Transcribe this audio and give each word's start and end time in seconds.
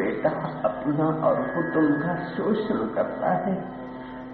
बेटा 0.00 0.30
अपना 0.64 1.28
और 1.28 1.34
कुटुंब 1.34 2.02
का 2.02 2.14
शोषण 2.14 2.74
करता 2.74 3.30
है। 3.30 3.80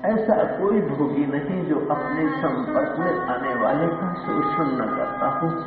ऐसा 0.05 0.45
कोई 0.45 0.81
भोगी 0.81 1.27
नहीं 1.27 1.65
जो 1.65 1.77
अपने 1.77 2.29
संपर्क 2.29 2.99
में 2.99 3.21
आने 3.21 3.63
वाले 3.63 3.87
का 3.87 4.15
शोषण 4.15 4.65
न 4.65 4.97
करता 4.97 5.27
हो। 5.27 5.65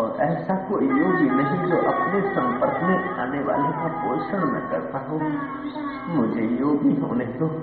और 0.00 0.16
ऐसा 0.20 0.54
कोई 0.54 0.84
योगी 0.84 1.30
नहीं 1.30 1.70
जो 1.70 1.76
अपने 1.76 2.20
संपर्क 2.20 2.82
में 2.82 3.16
आने 3.16 3.42
वाले 3.42 3.72
का 3.72 3.88
पोषण 3.88 4.38
न 4.38 4.68
करता 4.70 4.98
हो। 4.98 5.20
मुझे 6.14 6.40
योगी 6.40 7.00
होने 7.00 7.24
दो। 7.24 7.62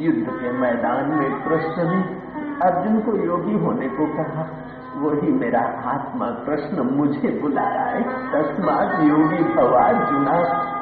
युद्ध 0.00 0.30
के 0.30 0.52
मैदान 0.52 1.10
में 1.10 1.42
कृष्ण 1.42 1.90
ने 1.90 2.02
अर्जुन 2.62 3.00
को 3.00 3.12
योगी 3.12 3.54
होने 3.54 3.88
को 3.88 4.06
कहा। 4.06 4.46
वही 4.96 5.32
मेरा 5.32 5.60
आत्मा 5.84 6.26
कृष्ण 6.26 6.82
मुझे 6.82 7.38
बुला 7.42 7.68
रहा 7.68 7.86
है। 7.86 8.02
तस्मात 8.02 9.00
योगी 9.00 9.54
भवार्जुना। 9.54 10.74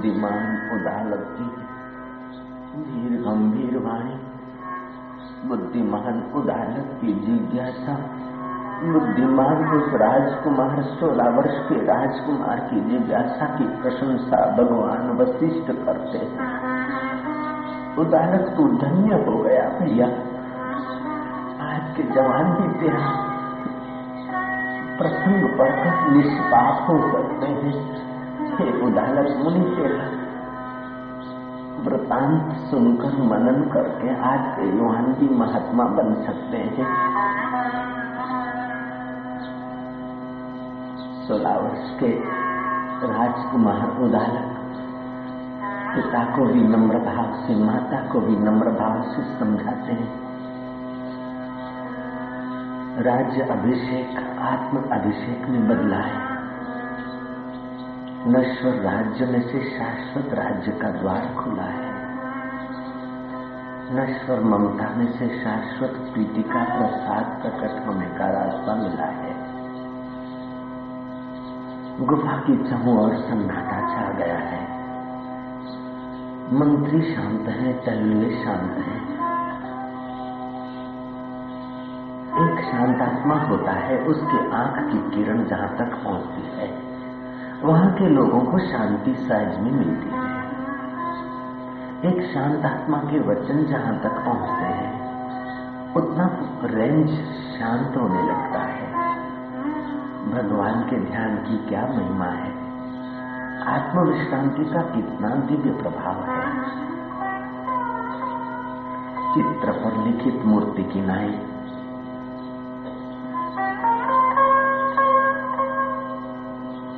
बुद्धिमान 0.00 0.70
उदालत 0.72 1.36
की 1.38 1.44
धीर 2.82 3.20
गंभीर 3.20 3.78
वाणी, 3.78 4.20
बुद्धिमान 5.48 6.32
उदालत 6.34 7.00
की 7.00 7.12
जिज्ञासा, 7.12 7.92
बुद्धिमान 8.92 9.68
उस 9.68 9.94
राजकुमार 9.94 10.82
सोलह 10.82 11.28
वर्ष 11.28 11.68
के 11.68 11.74
राजकुमार 11.74 12.60
की 12.60 12.80
जिज्ञासा 12.80 13.46
की 13.46 13.64
प्रशंसा 13.64 14.56
भगवान 14.56 15.16
वशिष्ठ 15.16 15.66
करते 15.66 16.18
हैं। 16.18 16.38
उदालत 17.96 18.54
तू 18.56 18.68
धन्य 18.68 19.14
हो 19.14 19.42
गया 19.42 19.68
भैया। 19.68 20.06
आज 21.74 21.96
के 21.96 22.02
जवान 22.02 22.44
भी 22.44 22.80
तेरा 22.80 23.26
प्रसंग 24.98 25.58
पढ़कर 25.58 26.10
निष्पाप 26.10 26.90
हो 26.90 27.12
सकते 27.12 27.46
हैं। 27.46 28.09
हे 28.60 28.82
उदालत 28.82 29.36
मुनि 29.36 29.76
तेरा 29.76 30.20
वृतांत 31.80 32.56
सुनकर 32.56 33.22
मनन 33.22 33.70
करके 33.72 34.22
आज 34.22 34.56
के 34.56 34.78
युवान 34.78 35.04
भी 35.04 35.28
महात्मा 35.34 35.84
बन 35.84 36.14
सकते 36.14 36.56
हैं। 36.56 36.86
सोलह 41.28 41.56
वर्ष 41.56 42.00
के 42.00 42.06
राजकुमार 43.06 44.00
उदालक 44.00 44.56
पिता 45.94 46.24
को 46.24 46.44
भी 46.44 46.60
नम्र 46.60 46.98
भाव 46.98 47.46
से, 47.46 47.64
माता 47.64 48.12
को 48.12 48.20
भी 48.20 48.36
नम्र 48.36 48.70
भाव 48.70 49.02
से 49.02 49.38
समझाते 49.38 49.92
हैं। 49.92 50.30
राज्य 53.02 53.42
अभिषेक, 53.42 54.38
आत्म 54.38 54.78
अभिषेक 54.92 55.48
में 55.48 55.68
बदला 55.68 55.96
है। 55.96 56.29
नश्वर 58.26 58.72
राज्य 58.72 59.26
में 59.26 59.40
से 59.40 59.78
शाश्वत 59.78 60.34
राज्य 60.34 60.72
का 60.72 60.90
द्वार 60.90 61.34
खुला 61.38 61.62
है। 61.62 61.90
नश्वर 63.94 64.40
ममता 64.40 64.96
में 64.96 65.12
से 65.12 65.28
शाश्वत 65.44 65.90
प्रीति 65.90 66.42
का 66.42 66.64
प्रसाद 66.64 67.24
प्रकट 67.24 67.86
होने 67.86 68.06
का 68.06 68.26
रास्ता 68.26 68.74
मिला 68.74 69.04
है। 69.04 69.34
गुफा 72.06 72.36
की 72.36 72.70
चहु 72.70 72.98
और 72.98 73.16
सन्नाटा 73.16 73.94
छा 73.94 74.12
गया 74.12 74.38
है। 74.38 74.64
मंत्री 76.54 77.14
शांत 77.14 77.48
है 77.48 77.72
टल्ले 77.72 78.44
शांत 78.44 78.72
है। 78.72 79.20
एक 82.40 82.64
शांतात्मा 82.64 83.34
होता 83.34 83.72
है, 83.72 83.98
उसकी 83.98 84.50
आँख 84.50 84.92
की 84.92 85.16
किरण 85.16 85.44
जहाँ 85.44 85.76
तक 85.76 86.04
पहुँचती 86.04 86.42
है। 86.42 86.89
वहाँ 87.62 87.92
के 87.92 88.08
लोगों 88.08 88.40
को 88.40 88.58
शांति 88.58 89.14
सहज 89.14 89.58
में 89.58 89.72
मिलती 89.72 90.10
है। 90.10 90.40
एक 92.04 92.34
शांत 92.34 92.64
आत्मा 92.64 92.98
के 92.98 93.18
वचन 93.18 93.64
जहाँ 93.64 94.00
तक 94.00 94.10
पहुँचते 94.10 94.64
हैं, 94.64 94.92
उतना 95.94 96.30
रेंज 96.64 97.10
शांत 97.30 97.96
होने 97.96 98.22
लगता 98.22 98.58
है। 98.58 98.92
भगवान 100.30 100.80
के 100.80 101.00
ध्यान 101.10 101.36
की 101.36 101.68
क्या 101.68 101.86
महिमा 101.86 102.26
है? 102.26 102.50
आत्मविश्रांति 103.62 104.64
का 104.64 104.82
कितना 104.82 105.28
दिव्य 105.28 105.70
प्रभाव 105.70 106.14
है? 106.14 106.50
चित्र 109.34 109.72
पर 109.72 110.04
लिखित 110.04 110.42
मूर्ति 110.44 110.82
की 110.82 111.00
नाई 111.00 111.46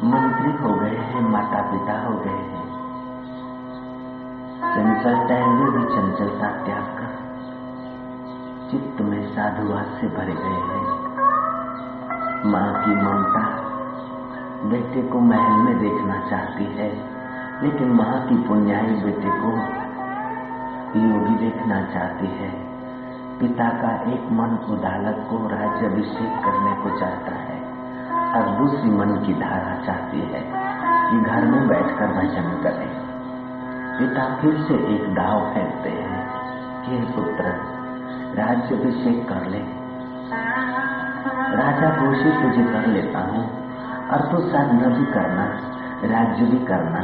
मंत्री 0.05 0.53
हो 0.53 0.75
गए 0.75 0.97
हैं 1.09 1.21
माता 1.31 1.61
पिता 1.63 1.93
हो 2.07 2.15
गए 2.15 2.31
हैं। 2.31 2.63
चंचल 4.75 5.15
टहलने 5.29 5.71
भी 5.71 5.83
चंचलता 5.85 6.49
त्याग 6.65 6.89
कर 6.99 7.13
चित्त 8.71 9.01
में 9.01 9.23
साधुवाद 9.35 9.85
से 10.01 10.09
भरे 10.09 10.33
गए 10.33 10.61
हैं। 10.63 10.85
माँ 12.45 12.83
की 12.85 12.95
ममता 12.95 13.45
बेटे 14.69 15.03
को 15.03 15.21
महल 15.21 15.53
में 15.53 15.79
देखना 15.79 16.19
चाहती 16.31 16.65
है, 16.65 16.91
लेकिन 17.63 17.89
माँ 17.89 18.27
की 18.29 18.37
पुण्याई 18.49 18.95
बेटे 18.95 19.31
को 19.31 19.51
योगी 20.99 21.35
देखना 21.37 21.83
चाहती 21.85 22.27
है। 22.27 22.51
पिता 23.39 23.69
का 23.69 23.95
एक 24.13 24.33
मन 24.33 24.59
उदालत 24.71 25.27
को 25.31 25.47
राज्य 25.49 25.87
अभिषेक 25.87 26.43
करने 26.45 26.75
को 26.83 26.99
चाहता 26.99 27.35
है, 27.35 27.61
और 28.35 28.51
दूसरी 28.59 28.91
मन 28.91 29.15
की 29.27 29.35
धारा 29.35 29.62
चाहती 29.87 30.21
है 30.21 30.53
कि 31.11 31.31
घर 31.31 31.45
में 31.45 31.69
बैठकर 31.69 32.07
भजन 32.07 32.63
करे। 32.63 33.03
पिता 33.99 34.37
फिर 34.37 34.55
से 34.55 34.75
एक 34.75 35.15
दाव 35.15 35.55
फेंकते 35.55 35.89
हैं 35.89 36.29
कि 36.83 37.13
पुत्र 37.13 37.73
राज्य 38.35 38.75
अभिषेक 38.75 39.29
कर 39.29 39.47
ले। 39.47 39.83
राजा 41.57 42.07
घोषित 42.07 42.33
तुझे 42.33 42.73
कर 42.73 42.87
लेता 42.87 43.19
हूँ, 43.19 43.63
और 44.09 44.21
तू 44.31 44.39
साधना 44.39 44.89
भी 44.89 45.05
करना, 45.05 45.45
राज्य 46.05 46.45
भी 46.45 46.67
करना। 46.67 47.01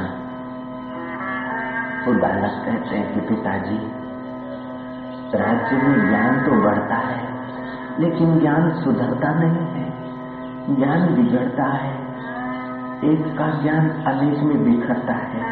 तो 2.04 2.12
बालक 2.12 2.64
कहते 2.64 2.96
हैं 2.96 3.14
कि, 3.14 3.20
पिताजी, 3.20 3.92
राज्य 5.34 5.76
में 5.76 6.08
ज्ञान 6.08 6.40
तो 6.40 6.50
बढ़ता 6.62 6.94
है, 6.94 7.28
लेकिन 8.00 8.38
ज्ञान 8.38 8.70
सुधरता 8.70 9.32
नहीं 9.32 9.66
है। 9.66 9.88
ज्ञान 10.76 11.14
बिगड़ता 11.14 11.64
है 11.64 12.08
एक 13.04 13.38
का 13.38 13.62
ज्ञान 13.62 13.90
अनेक 13.90 14.38
में 14.38 14.64
बिखरता 14.64 15.12
है। 15.12 15.42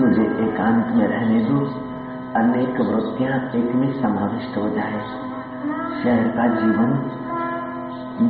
मुझे 0.00 0.22
एकांत 0.22 0.86
में 0.86 1.08
रहने 1.08 1.40
दो। 1.40 1.58
अनेक 2.36 2.80
वृत्तियाँ 2.80 3.50
एक 3.54 3.74
में 3.74 4.02
समाविष्ट 4.02 4.56
हो 4.56 4.68
जाए। 4.68 5.00
शहर 6.02 6.28
का 6.28 6.46
जीवन 6.46 7.10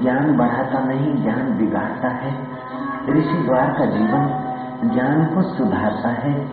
ज्ञान 0.02 0.36
बढ़ाता 0.36 0.78
नहीं, 0.78 1.22
ज्ञान 1.22 1.58
बिगाड़ता 1.58 2.08
है। 2.08 2.42
ऋषि 3.08 3.46
द्वार 3.46 3.72
का 3.78 3.84
जीवन 3.84 4.48
ज्ञान 4.94 5.24
को 5.24 5.42
सुधारता 5.42 6.08
है 6.08 6.48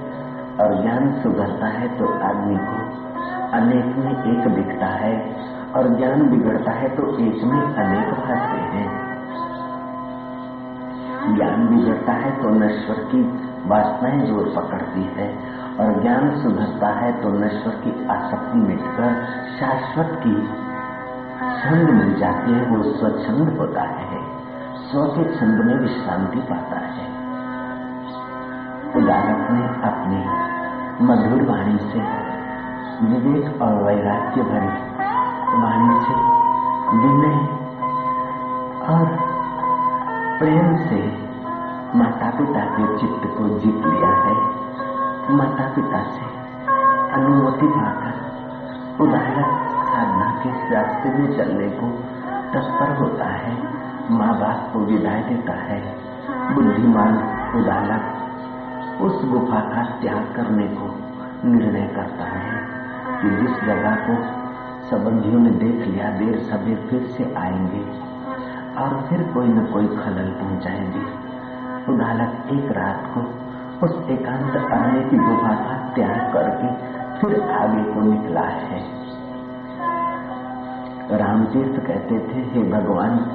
और 0.61 0.81
ज्ञान 0.81 1.21
सुधरता 1.21 1.67
है 1.67 1.87
तो 1.87 2.05
आदमी 2.05 2.57
को 2.57 3.09
अनेक 3.57 3.95
में 3.97 4.23
एक 4.23 4.55
दिखता 4.55 4.85
है 4.85 5.35
और 5.75 5.97
ज्ञान 5.97 6.29
बिगड़ता 6.29 6.71
है 6.71 6.89
तो 6.89 7.17
एक 7.17 7.43
में 7.43 7.61
अनेक 7.61 8.13
भागते 8.13 8.77
हैं। 8.77 8.98
ज्ञान 11.27 11.67
बिगड़ता 11.67 12.11
है 12.11 12.31
तो 12.41 12.49
नश्वर 12.49 12.95
की 12.95 13.21
वासनाएँ 13.69 14.25
ज़ोर 14.27 14.53
पकड़ती 14.55 15.01
है। 15.01 15.27
और 15.79 16.01
ज्ञान 16.01 16.41
सुधरता 16.41 16.87
है 16.87 17.21
तो 17.21 17.29
नश्वर 17.29 17.73
की 17.75 18.07
आसक्ति 18.07 18.57
मिटकर 18.57 19.25
शाश्वत 19.59 20.19
की 20.23 20.33
छंद 21.61 21.89
मिल 21.89 22.19
जाती 22.19 22.51
है, 22.51 22.65
वो 22.65 22.83
स्वच्छंद 22.83 23.57
होता 23.57 23.81
है। 23.81 24.19
स्व 24.79 25.05
के 25.05 25.23
छंद 25.35 25.65
में 25.65 25.75
विश्रांति 25.75 26.39
पाता 26.39 26.79
है। 26.79 27.07
उदाहरण 28.95 29.53
ने 29.53 29.65
अपनी 29.83 30.21
मधुर 31.05 31.49
वाणी 31.49 31.77
से, 31.77 32.01
विवेक 33.05 33.61
और 33.61 33.83
वैराग्य 33.83 34.41
भरी 34.41 34.73
वाणी 35.61 35.99
से, 36.05 36.15
विनय 36.97 37.37
और 38.87 39.28
प्रेम 40.39 40.77
से 40.77 41.17
माता 41.97 42.29
पिता 42.29 42.65
के 42.65 42.97
चित्त 42.97 43.37
को 43.37 43.59
जीत 43.59 43.75
लिया 43.75 44.09
है। 44.09 44.33
माता 45.31 45.73
पिता 45.75 46.03
से 46.03 46.25
अनुमति 47.13 47.67
पाकर 47.67 48.13
उदाहरण 49.03 49.43
साधना 49.85 50.43
के 50.43 50.75
रास्ते 50.75 51.09
में 51.09 51.37
चलने 51.37 51.69
को 51.69 51.87
तत्पर 52.53 52.97
होता 52.97 53.25
है। 53.25 53.57
माँ 54.11 54.39
बाप 54.39 54.73
को 54.73 54.79
विदाई 54.79 55.21
देता 55.21 55.53
है। 55.53 55.95
बुद्धिमान 56.53 57.13
उदालक 57.55 58.01
उस 59.01 59.29
गुफा 59.29 59.59
का 59.59 59.83
त्याग 59.83 60.33
करने 60.35 60.67
को 60.67 60.95
निर्णय 61.47 61.87
करता 61.87 62.23
है 62.23 62.61
कि 63.21 63.29
जिस 63.29 63.61
जगह 63.61 63.95
को 63.95 64.23
संबंधियों 64.87 65.39
ने 65.39 65.49
देख 65.49 65.87
लिया, 65.87 66.09
देर 66.09 66.39
सवेर 66.39 66.87
फिर 66.89 67.01
से 67.01 67.35
आएँगे। 67.37 68.08
और 68.79 69.05
फिर 69.09 69.23
कोई 69.33 69.47
न 69.47 69.65
कोई 69.65 69.87
खलल 69.87 70.29
पहुंचाएँगे। 70.29 71.29
उदालक 71.91 72.47
एक 72.51 72.71
रात 72.71 73.03
को 73.17 73.19
उस 73.85 74.09
एकांत 74.09 74.55
अरण्य 74.55 75.09
की 75.09 75.17
गुफा 75.17 75.53
का 75.53 75.93
त्याग 75.95 76.33
करके 76.33 76.99
फिर 77.19 77.41
आगे 77.41 77.83
को 77.83 78.01
निकला 78.01 78.41
है। 78.41 78.99
रामतीर्थ 81.11 81.87
कहते 81.87 82.19
थे, 82.19 82.39
हे 82.39 82.71
भगवान, 82.71 83.31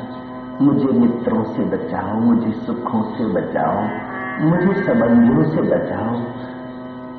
मुझे 0.60 0.86
मित्रों 0.86 1.44
से 1.44 1.64
बचाओ, 1.64 2.14
मुझे 2.14 2.52
सुखों 2.52 3.02
से 3.02 3.24
बचाओ, 3.24 3.82
मुझे 4.44 4.82
संबंधियों 4.82 5.44
से 5.44 5.62
बचाओ। 5.62 6.14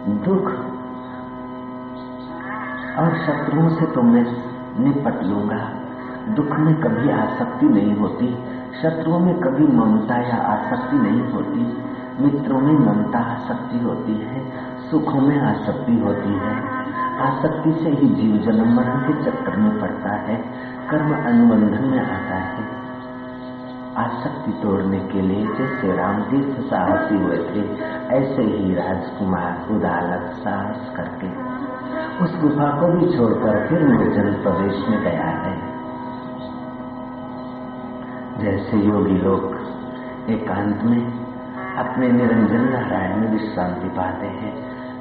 दुख 0.10 0.52
और 3.00 3.18
शत्रुओं 3.18 3.70
से 3.70 3.86
तो 3.86 4.02
मैं 4.02 4.26
निपट 4.84 5.24
लूँगा। 5.24 5.85
दुख 6.30 6.60
में 6.60 6.76
कभी 6.76 7.10
आसक्ति 7.10 7.66
नहीं 7.66 7.96
होती, 7.96 8.38
शत्रुओं 8.82 9.20
में 9.20 9.40
कभी 9.40 9.68
ममता 9.68 10.18
या 10.18 10.36
आसक्ति 10.36 10.96
नहीं 10.96 11.32
होती, 11.32 11.78
मित्रों 12.20 12.60
में 12.60 12.74
ममता 12.74 13.20
आसक्ति 13.20 13.80
होती 13.80 14.14
है, 14.14 14.52
सुखों 14.92 15.22
में 15.22 15.42
आसक्ति 15.42 16.00
होती 16.00 16.30
है। 16.30 16.86
आसक्ति 17.20 17.72
से 17.72 17.90
ही 17.90 18.08
जीव 18.08 18.38
जन्म 18.38 18.76
मरण 18.76 18.98
के 18.98 19.32
चक्कर 19.32 19.58
में 19.58 19.82
पड़ता 19.82 20.16
है, 20.16 20.36
कर्म 20.90 21.16
अनुबंधन 21.26 21.84
में 21.84 22.00
आता 22.00 22.36
है। 22.36 22.86
आसक्ति 23.98 24.52
तोड़ने 24.52 25.00
के 25.00 25.22
लिए 25.22 25.48
जैसे 25.48 25.98
रामतीर्थ 25.98 26.62
साहसी 26.62 27.16
हुए 27.16 27.38
थे, 27.38 27.78
ऐसे 28.16 28.42
ही 28.42 28.76
राजकुमार 28.76 29.68
उदालक 29.72 30.22
साहस 30.22 30.94
करके। 30.96 31.56
उस 32.24 32.42
गुफा 32.42 32.82
को 32.82 32.88
भी 32.88 33.18
छोड़कर 33.18 33.68
फिर 33.68 33.82
निर्जन 33.82 34.44
प्रदेश 34.44 34.86
में 34.90 35.02
गया 35.02 35.26
है। 35.26 35.55
जैसे 38.40 38.78
योगी 38.78 39.18
लोग 39.18 39.44
एकांत 40.30 40.84
में 40.84 41.04
अपने 41.78 42.08
निरंजन 42.08 42.64
नारायण 42.70 43.16
में 43.18 43.28
विश्रांति 43.32 43.90
पाते 43.90 44.28
हैं, 44.28 44.52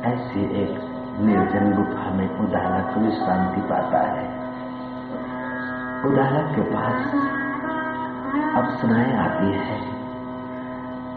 ऐसे 0.02 0.40
एक 0.40 0.76
निर्जन 1.20 1.72
गुफा 1.72 2.10
में 2.10 2.38
उदालक 2.38 2.98
विश्रांति 2.98 3.60
पाता 3.60 3.98
है। 3.98 4.26
उदालक 6.04 6.54
के 6.54 6.62
पास 6.62 7.00
अप्सराएँ 8.54 9.16
आती 9.16 9.50
है, 9.52 9.78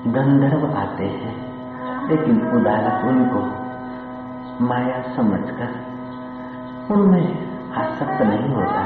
गंधर्व 0.07 0.65
आते 0.77 1.05
हैं, 1.05 1.35
लेकिन 2.09 2.41
उदालक 2.51 3.05
उनको 3.05 3.41
माया 4.65 5.01
समझकर 5.15 5.69
उनमें 6.91 7.25
आसक्त 7.73 8.21
नहीं 8.21 8.49
होता, 8.49 8.83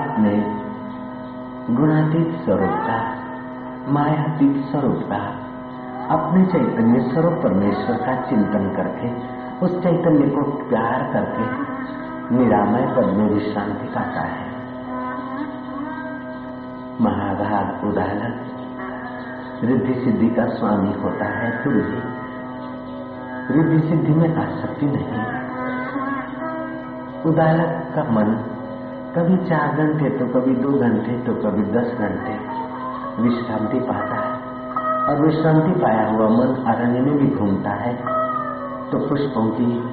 अपने 0.00 0.67
गुणातीत 1.70 2.44
स्वरूप 2.44 2.70
का 2.70 3.14
मायातीत 3.88 4.64
स्वरूप 4.64 5.00
का 5.02 5.16
अपने 6.14 6.46
चैतन्य 6.46 7.00
स्वरूप 7.00 7.32
परमेश्वर 7.32 7.96
का 7.96 8.14
चिंतन 8.14 8.74
करके, 8.76 9.08
उस 9.66 9.82
चैतन्य 9.82 10.30
को 10.30 10.42
प्यार 10.42 11.10
करके, 11.12 11.44
निरामय 12.36 12.94
पद 12.96 13.04
में 13.04 13.26
विश्रांति 13.26 13.86
पाता 13.86 14.20
है। 14.20 14.46
महाभाग 17.00 17.84
उदाहरण 17.84 18.32
रिद्धि 19.68 19.94
सिद्धि 19.94 20.28
का 20.28 20.46
स्वामी 20.46 20.92
होता 20.92 21.24
है 21.24 21.64
फिर 21.64 21.72
भी 21.72 22.02
रिद्धि 23.54 23.88
सिद्धि 23.88 24.12
में 24.12 24.36
आसक्ति 24.36 24.86
नहीं। 24.86 25.22
उदाहरण 27.22 27.80
का 27.94 28.02
मन 28.02 28.54
कभी 29.08 29.36
चार 29.36 29.76
घंटे 29.76 30.10
तो 30.10 30.26
कभी 30.26 30.54
दो 30.54 30.72
घंटे 30.72 31.18
तो 31.18 31.34
कभी 31.34 31.62
दस 31.62 31.98
घंटे। 31.98 32.34
विश्रांति 33.22 33.80
पाता 33.80 34.14
है। 34.14 34.32
और 35.04 35.26
विश्रांति 35.26 35.80
पाया 35.80 36.10
हुआ 36.10 36.28
मन 36.28 36.64
अरण्य 36.66 37.00
में 37.00 37.18
भी 37.18 37.36
घूमता 37.36 37.70
है। 37.70 37.94
तो 38.90 38.98
पुष्पों 38.98 39.50
की 39.50 39.88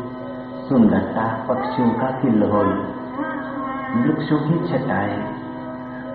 सुंदरता, 0.70 1.46
पक्षियों 1.50 1.90
का 1.90 2.08
किल्लोल 2.12 2.94
वृक्षों 4.02 4.38
की 4.38 4.68
छटाएँ 4.68 5.24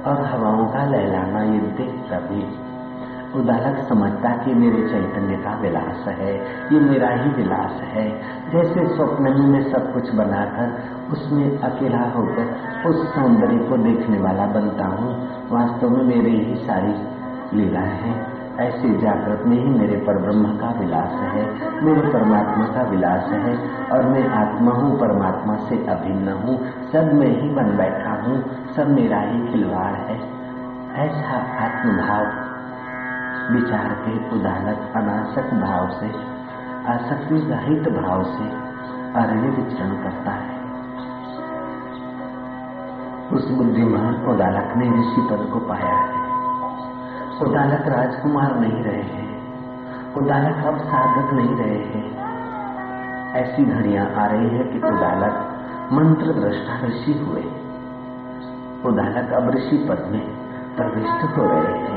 और 0.02 0.24
हवाओं 0.24 0.66
का 0.66 0.84
लहलाना 0.84 1.42
ये 1.42 1.58
देखता 1.58 2.18
भी 2.18 2.70
उदालक 3.40 3.88
समझता 3.88 4.28
कि 4.28 4.54
मेरे 4.54 4.88
चैतन्य 4.88 5.36
का 5.36 5.54
विलास 5.54 6.04
है, 6.08 6.36
ये 6.72 6.80
मेरा 6.80 7.08
ही 7.08 7.30
विलास 7.30 7.80
है। 7.82 8.10
जैसे 8.50 8.96
स्वप्न 8.96 9.24
मैं 9.24 9.72
सब 9.72 9.94
कुछ 9.94 10.14
बनाकर 10.14 10.99
उसमें 11.12 11.58
अकेला 11.58 12.02
होकर 12.10 12.56
उस 12.86 13.14
सौंदर्य 13.14 13.58
को 13.58 13.76
देखने 13.76 14.18
वाला 14.18 14.46
बनता 14.46 14.86
हूँ। 14.86 15.28
वास्तव 15.50 15.90
में 15.90 16.04
मेरी 16.04 16.44
ही 16.44 16.54
सारी 16.54 16.94
लीला 17.56 17.80
है। 17.80 18.40
ऐसे 18.50 18.88
जागृत 18.98 19.42
में 19.46 19.56
ही 19.56 19.78
मेरे 19.78 19.96
पर 19.96 20.18
ब्रह्म 20.18 20.44
का 20.44 20.70
विलास 20.80 21.12
है, 21.12 21.44
मेरे 21.82 22.00
परमात्मा 22.00 22.64
का 22.66 22.82
विलास 22.82 23.24
है 23.24 23.54
और 23.92 24.06
मैं 24.06 24.28
आत्मा 24.28 24.72
हूँ, 24.72 24.98
परमात्मा 24.98 25.56
से 25.56 25.86
अभिन्न 25.86 26.32
हूँ। 26.32 26.58
सब 26.92 27.12
में 27.12 27.42
ही 27.42 27.48
बन 27.50 27.76
बैठा 27.76 28.10
हूँ, 28.10 28.44
सब 28.76 28.88
मेरा 28.88 29.20
ही 29.20 29.52
खिलवाड़ 29.52 29.94
है। 29.94 30.16
ऐसा 30.96 31.36
आत्मभाव, 31.64 32.26
विचार 33.54 33.88
के 33.88 34.40
उदाहरत 34.40 34.92
अनासक 34.96 35.54
भाव 35.54 35.88
से, 35.88 36.06
आसक्ति 36.92 37.34
रहित 37.34 37.88
भाव 38.02 38.22
से, 38.22 38.44
अरण्य 39.20 39.48
विचरण 39.48 39.88
करता 39.88 40.30
है। 40.30 40.49
उस 43.32 43.50
बुद्धिमान 43.50 44.14
उदालक 44.14 44.74
ने 44.76 44.90
ऋषि 44.90 45.28
पद 45.30 45.50
को 45.52 45.58
पाया। 45.58 45.96
है 45.96 46.20
उदालक 47.42 47.88
राजकुमार 47.88 48.58
नहीं 48.58 48.82
रहे 48.82 49.02
हैं। 49.02 49.30
उदालक 50.14 50.66
अब 50.66 50.78
साधक 50.78 51.32
नहीं 51.32 51.56
रहे 51.56 51.78
हैं। 51.78 52.20
ऐसी 53.34 53.64
घड़ियाँ 53.64 54.06
आ 54.06 54.26
रही 54.26 54.48
है 54.48 54.64
कि 54.64 54.78
उदालक 54.78 55.46
मंत्र 55.92 56.26
दृष्टा 56.26 56.86
ऋषि 56.86 57.12
हुए। 57.12 57.42
उदालक 58.84 59.32
अब 59.32 59.50
ऋषि 59.50 59.86
पद 59.88 60.08
में 60.12 60.28
प्रविष्ट 60.76 61.38
हो 61.38 61.44
रहे 61.44 61.78
हैं। 61.78 61.89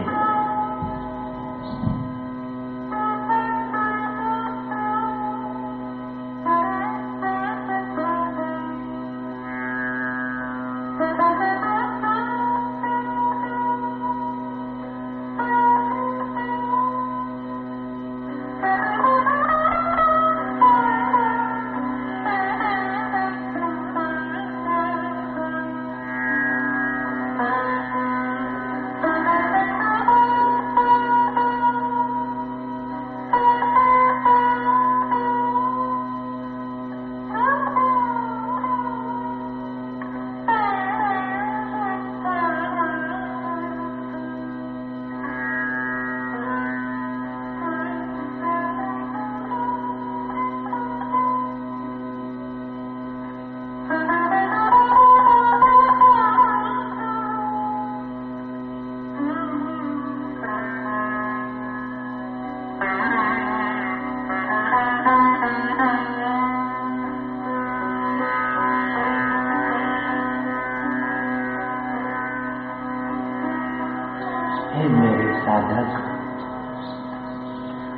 साधक 75.54 75.90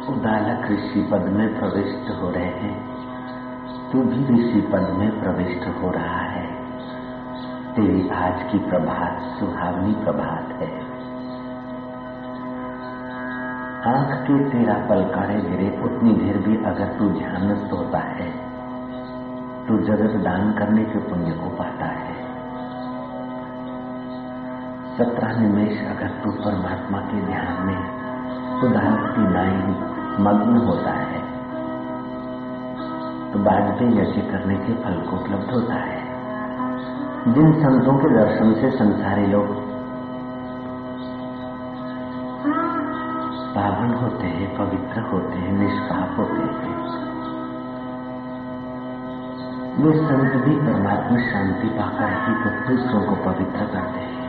उदालक 0.10 0.72
ऋषि 0.72 1.02
पद 1.12 1.22
में 1.22 1.60
प्रविष्ट 1.60 2.10
हो 2.22 2.30
रहे 2.30 2.46
हैं। 2.46 2.78
तू 3.92 4.02
भी 4.02 4.22
ऋषि 4.34 4.62
पद 4.74 4.90
में 4.98 5.22
प्रविष्ट 5.22 5.68
हो 5.84 5.90
रहा 5.92 6.20
है। 6.22 6.48
तेरी 7.76 8.10
आज 8.10 8.52
की 8.52 8.60
प्रभात 8.60 9.22
सुहावनी 9.40 9.94
प्रभात 9.94 10.52
है। 10.62 10.74
आँख 13.86 14.12
के 14.22 14.50
तेरा 14.50 14.74
पलकारे 14.74 15.42
गिरे, 15.42 15.70
उतनी 15.84 16.14
देर 16.14 16.38
भी 16.38 16.58
अगर 16.64 16.88
तू 17.00 17.10
ध्यानस्थ 17.10 17.74
होता 17.74 18.00
है 18.00 18.30
तो 19.68 19.78
जगत 19.78 20.24
दान 20.24 20.52
करने 20.54 20.84
के 20.84 21.00
पुण्य 21.00 21.32
को 21.32 21.50
पाता 21.50 21.86
है। 21.86 22.15
सत्रह 24.98 25.40
निमेश 25.40 25.86
अगर 25.86 26.08
तू 26.08 26.32
परमात्मा 26.32 27.00
के 27.00 27.26
ध्यान 27.26 27.66
में 27.66 27.78
उदाहरण 28.62 28.96
की 28.96 29.34
नाई 29.34 29.58
मग्न 30.24 30.58
होता 30.58 30.92
है। 30.92 31.20
तो 33.32 33.40
वाजपेयी 33.40 33.92
यज्ञ 33.92 34.22
करने 34.22 34.56
के 34.56 34.74
फल 34.74 35.10
को 35.10 35.16
उपलब्ध 35.16 35.52
होता 35.54 35.74
है। 35.74 36.06
जिन 37.34 37.54
संतों 37.54 37.94
के 37.94 38.10
दर्शन 38.10 38.54
से 38.54 38.72
संसारी 38.72 39.28
लोग 39.28 39.48
पावन 43.56 43.94
होते 43.94 44.28
हैं, 44.28 44.58
पवित्र 44.58 45.02
होते 45.02 45.38
हैं, 45.40 45.52
निष्पाप 45.52 46.20
होते 46.20 46.42
हैं। 46.42 46.78
वे 49.78 49.98
संत 49.98 50.46
भी 50.46 50.56
परमात्मा 50.56 51.18
शांति 51.18 51.68
पाकर 51.68 52.10
ही 52.10 52.44
तो 52.44 52.68
दूसरों 52.68 53.02
को 53.02 53.16
पवित्र 53.16 53.66
करते 53.66 54.00
हैं। 54.00 54.25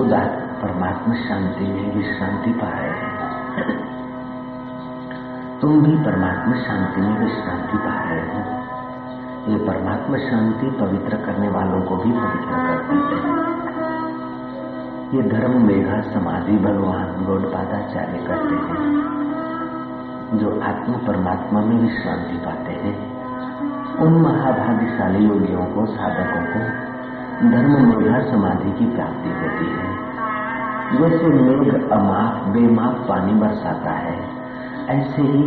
उदार 0.00 0.58
परमात्मा 0.62 1.14
शांति 1.14 1.64
में 1.64 1.96
विश्रांति 1.96 2.50
पा 2.50 2.68
रहे 2.68 2.90
हैं। 2.90 3.22
तुम 5.60 5.82
भी 5.82 5.96
परमात्मा 5.96 6.56
शांति 6.56 7.00
में 7.00 7.18
विश्रांति 7.18 7.78
पा 7.78 8.04
रहे 8.04 8.20
हो। 8.20 8.62
ये 9.50 9.56
परमात्मा 9.56 10.16
शांति 10.16 10.70
पवित्र 10.70 11.16
करने 11.16 11.48
वालों 11.48 11.82
को 11.82 11.96
भी 11.96 12.12
पवित्र 12.12 12.50
करती 12.50 12.96
है। 12.96 13.42
ये 15.16 15.30
धर्म, 15.30 15.66
मेघा, 15.66 16.00
समाधि, 16.00 16.58
भगवान 16.58 17.24
गौडपादाचार्य 17.24 18.18
करते 18.28 18.54
हैं, 18.54 18.92
जो 20.38 20.60
आत्मा, 20.60 20.96
परमात्मा 20.96 21.60
में 21.60 21.76
विश्रांति 21.76 22.36
पाते 22.46 22.72
हैं। 22.72 23.12
उन 23.96 24.12
महाभाग्यशाली 24.12 25.26
योगियों 25.26 25.64
को, 25.64 25.86
साधकों 25.86 26.42
को 26.42 26.91
धर्म 27.42 27.86
मेघा 27.86 28.20
समाधि 28.20 28.78
की 28.78 28.86
प्राप्ति 28.86 29.28
होती 29.28 29.66
है। 29.66 30.02
जैसे 30.98 31.26
मेघ 31.26 31.90
अमाप, 31.90 32.48
बेमाप 32.48 33.06
पानी 33.08 33.32
बरसाता 33.32 33.90
है। 33.90 34.28
ऐसे 34.88 35.22
ही 35.22 35.44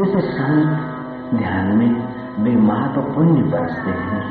इस 0.00 0.36
शांत 0.36 0.80
ध्यान 1.34 1.66
में 1.66 2.02
बेमाप 2.40 2.98
पुण्य 2.98 3.42
बरसते 3.42 3.90
हैं। 3.90 4.22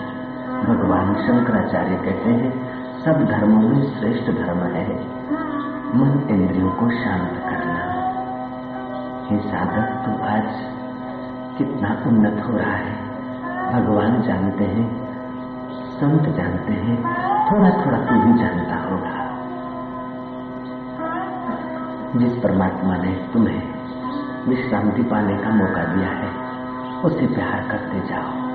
भगवान 0.66 1.14
शंकराचार्य 1.14 1.96
कहते 1.96 2.30
हैं, 2.30 2.70
सब 3.02 3.26
धर्मों 3.26 3.70
में 3.70 4.00
श्रेष्ठ 4.00 4.32
धर्म 4.32 4.58
है। 4.58 4.96
मन 5.96 6.28
इंद्रियों 6.30 6.70
को 6.72 6.90
शांत 6.90 7.42
करना। 7.50 7.96
हे 9.26 9.40
साधक, 9.40 10.06
तू 10.06 10.28
आज 10.28 10.48
कितना 11.58 12.10
उन्नत 12.10 12.44
हो 12.48 12.58
रहा 12.58 12.72
है। 12.72 12.96
भगवान 13.74 14.22
जानते 14.22 14.64
हैं 14.64 15.05
संत 15.96 16.36
जानते 16.36 16.74
हैं 16.74 17.04
थोड़ा 17.52 17.70
थोड़ा 17.70 17.98
तू 17.98 18.16
भी 18.16 18.40
जानता 18.40 18.76
होगा। 18.76 19.26
जिस 22.20 22.44
परमात्मा 22.44 22.98
ने 22.98 23.30
तुम्हें 23.34 23.76
विश्रांति 24.50 25.04
पाने 25.04 25.38
का 25.38 25.50
मौका 25.50 25.84
दिया 25.84 26.10
है, 26.10 26.46
उसे 27.02 27.28
प्यार 27.28 27.68
करते 27.72 28.00
जाओ। 28.00 28.46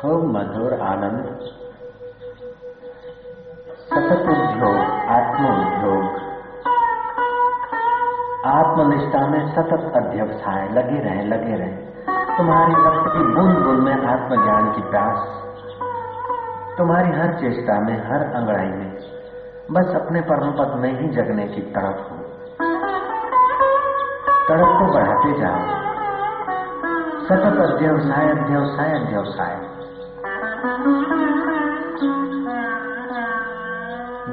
खूब 0.00 0.36
मधुर 0.36 0.80
आनंद। 0.80 1.40
सतत 3.90 4.28
उद्योग, 4.28 4.76
आत्म 5.08 5.46
उद्योग। 5.46 6.30
आत्मनिष्ठा 8.46 9.26
में 9.26 9.54
सतत 9.54 9.92
अध्यवसाय, 9.96 10.68
लगे 10.68 11.00
रहे 11.00 11.24
लगे 11.24 11.56
रहे। 11.56 11.89
तुम्हारी 12.38 12.74
रक्त 12.78 13.06
की 13.12 13.22
बूंद 13.34 13.56
बूंद 13.58 13.78
में 13.78 13.92
आत्मज्ञान 13.92 14.70
की 14.72 14.82
प्यास, 14.90 15.18
तुम्हारी 16.78 17.10
हर 17.10 17.32
चेष्टा 17.34 17.78
में, 17.80 17.96
हर 18.08 18.22
अंगड़ाई 18.36 18.68
में, 18.68 18.90
बस 19.72 19.94
अपने 19.96 20.20
परम 20.20 20.52
पद 20.52 20.76
में 20.78 20.92
ही 21.00 21.08
जगने 21.08 21.46
की 21.46 21.62
तड़प 21.72 22.06
हो। 22.10 22.16
तड़प 24.48 24.70
को 24.78 24.86
बढ़ाते 24.94 25.32
जाओ। 25.40 25.60
सतत 27.24 27.58
अध्यवसाय 27.60 28.28
अध्यवसाय 28.28 28.94
अध्यवसाय 29.00 29.58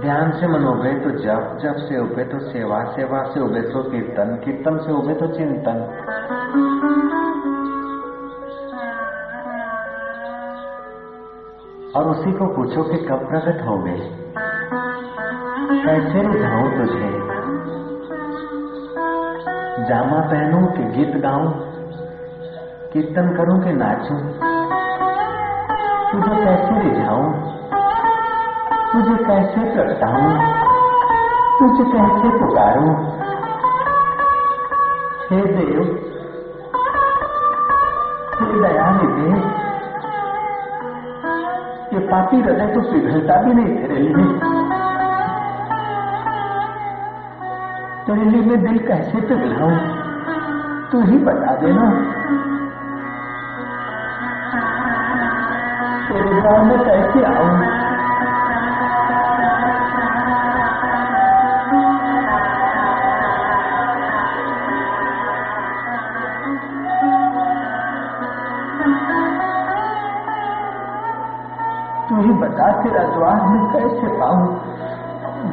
ध्यान 0.02 0.32
से 0.32 0.48
मन 0.48 0.66
उभे 0.66 0.94
तो 1.00 1.10
जप 1.20 1.58
जप 1.62 1.78
से 1.80 2.00
उभे 2.00 2.24
तो 2.24 2.40
सेवा 2.40 2.84
सेवा 2.92 3.24
से 3.24 3.40
उभे 3.40 3.62
तो 3.62 3.84
कीर्तन 3.84 4.36
कीर्तन 4.46 4.78
से 4.78 4.92
उभे 4.92 5.14
तो 5.14 5.28
चिंतन। 5.28 5.80
और 11.98 12.04
उसी 12.04 12.32
को 12.32 12.46
पूछो 12.46 12.84
कि 12.84 12.98
कब 12.98 13.30
प्रकट 13.30 13.68
हो 13.68 13.78
गए 13.78 14.24
कैसे 15.86 16.22
रिझाऊं 16.28 16.78
तुझे? 16.78 17.28
जामा 19.86 20.20
पहनूं 20.20 20.68
कि 20.68 20.84
गीत 20.84 21.22
गाऊं? 21.22 21.52
कीर्तन 22.94 23.38
करूँ 23.38 23.64
कि 23.64 23.74
नाचूं? 23.74 24.20
तुझे 26.12 26.46
कैसे 26.46 26.90
रिझाऊं? 26.90 27.34
तुझे 28.94 29.24
कैसे 29.24 29.74
प्रगटाऊं? 29.74 30.38
तुझे 31.60 31.92
कैसे 31.92 32.46
पुकारूं? 32.46 33.18
हे 35.30 35.42
देव, 35.42 35.84
हे 38.40 38.62
दयानिधि 38.62 39.52
ये 39.52 39.57
पापी 42.08 42.42
हृदय 42.42 42.68
तो 42.74 42.82
पिघलता 42.92 43.42
भी 43.42 43.54
नहीं 43.54 43.76
तेरे 43.78 44.00
लिए 44.00 44.26
तेरे 48.08 48.26
लिए 48.26 48.42
मैं 48.42 48.60
दिल 48.64 48.78
कैसे 48.88 49.22
पिघलाऊं 49.22 49.78
तू 50.92 51.02
ही 51.02 51.18
बता 51.24 51.56
देना। 51.62 51.88
तेरे 56.08 56.42
गाँव 56.42 56.64
में 56.66 56.80
कैसे 56.86 57.26
आऊँ? 57.26 57.77
बता 72.58 72.72
तेरा 72.84 73.02
द्वार 73.04 73.42
में 73.48 73.66
कैसे 73.72 74.08
पाऊँ? 74.20 74.46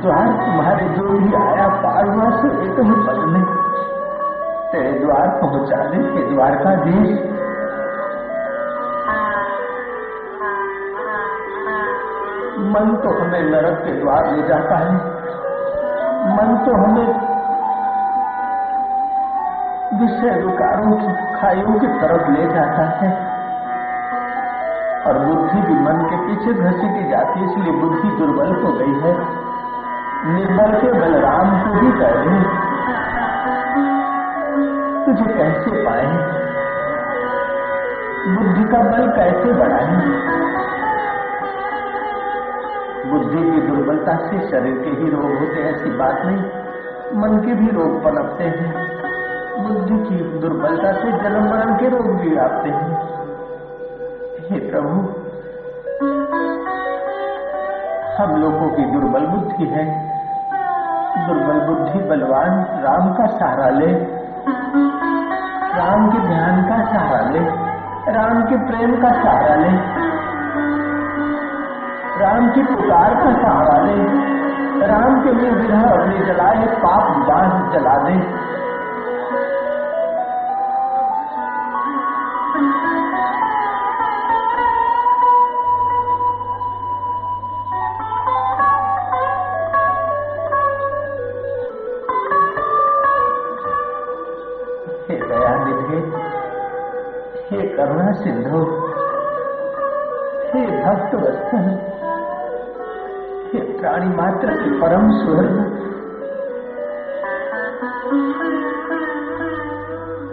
द्वार 0.03 0.29
तुम्हारे 0.37 0.85
जो 0.89 1.09
भी 1.09 1.35
आया 1.35 1.67
पार 1.83 2.07
हुआ 2.09 2.29
से 2.31 2.49
एक 2.65 2.79
ही 2.81 2.95
पल 3.07 3.19
में 3.25 3.43
तेरे 4.73 4.93
द्वार 4.99 5.29
पहुँचाने 5.43 5.99
के 6.05 6.23
द्वार 6.31 6.55
का 6.55 6.75
देश 6.75 7.11
मन 12.67 12.97
तो 12.97 13.11
हमें 13.21 13.51
नरक 13.51 13.79
के 13.85 13.93
द्वार 14.01 14.33
ले 14.33 14.49
जाता 14.49 14.77
है। 14.77 14.95
मन 16.31 16.57
तो 16.67 16.73
हमें 16.85 17.09
विषय 20.01 20.41
विकारों 20.41 20.93
की, 20.93 21.15
खाइयों 21.37 21.79
की 21.81 21.87
तरफ़ 21.87 22.31
ले 22.31 22.47
जाता 22.55 22.89
है। 22.97 23.24
और 25.07 25.19
बुद्धि 25.19 25.61
भी 25.61 25.75
मन 25.75 26.09
के 26.11 26.17
पीछे 26.17 26.55
घसीटी 26.55 27.11
जाती 27.11 27.41
है, 27.41 27.53
इसलिए 27.53 27.73
बुद्धि 27.73 28.09
दुर्बल 28.09 28.63
हो 28.63 28.73
गई 28.73 28.93
है। 28.93 29.45
निर्बल 30.35 30.81
के 30.81 30.93
बलराम 30.93 31.63
को 31.63 31.81
भी 31.81 31.93
कहे 31.93 32.65
तुझे 35.07 35.35
कैसे 35.39 35.71
पाए? 35.71 36.07
बुद्धि 38.37 38.65
का 38.65 38.79
बल 38.79 39.13
कैसे 39.17 39.53
बढ़ाए? 39.53 39.97
बुद्धि 43.11 43.51
की 43.51 43.61
दुर्बलता 43.61 44.17
से 44.17 44.51
शरीर 44.51 44.79
के 44.79 44.91
ही 44.91 45.11
रोग 45.11 45.23
होते 45.23 45.61
हैं, 45.61 45.75
ऐसी 45.75 45.91
बात 45.91 46.23
नहीं। 46.25 46.39
मन 47.21 47.39
के 47.47 47.55
भी 47.55 47.71
रोग 47.71 48.05
पनपते 48.05 48.45
हैं। 48.45 48.95
बुद्धि 49.63 49.99
की 49.99 50.39
दुर्बलता 50.39 50.93
से 50.93 51.13
जन्म 51.13 51.51
मरण 51.51 51.75
के 51.77 51.89
रोग 51.89 52.21
भी 52.21 52.37
आते 52.37 52.69
हैं। 52.69 53.15
हे 54.45 54.59
प्रभु 54.59 55.07
सब 58.17 58.37
लोगों 58.37 58.69
की 58.71 58.85
दुर्बल 58.85 59.27
बुद्धि 59.27 59.65
है। 59.65 60.11
दुर्बल 61.29 61.61
बुद्धि 61.67 61.99
बलवान 61.99 62.51
राम 62.83 63.15
का 63.15 63.27
सहारा 63.27 63.71
ले। 63.71 63.87
राम 65.79 66.11
के 66.11 66.19
ध्यान 66.19 66.63
का 66.69 66.93
सहारा 66.93 67.31
ले। 67.31 67.41
राम 68.13 68.43
के 68.43 68.57
प्रेम 68.57 69.03
का 69.03 69.13
सहारा 69.23 69.55
ले। 69.55 69.69
राम 72.25 72.51
की 72.51 72.63
पुकार 72.63 73.15
का 73.15 73.43
सहारा 73.43 73.83
ले। 73.85 74.25
राम 74.87 75.25
के 75.25 75.33
लिए 75.33 75.51
विधा 75.51 75.81
अपनी 75.81 76.19
जलाए 76.19 76.67
पाप 76.67 77.17
दास 77.17 77.73
जला 77.73 77.97
दे। 77.97 78.44